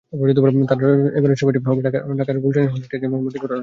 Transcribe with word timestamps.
তাঁর 0.69 0.81
এবারের 1.17 1.37
ছবিটি 1.41 1.59
হবে 1.65 1.81
ঢাকার 2.19 2.37
গুলশানের 2.43 2.69
হলি 2.69 2.83
আর্টিজান 2.85 3.09
মর্মান্তিক 3.13 3.41
ঘটনা 3.41 3.55
নিয়ে। 3.55 3.59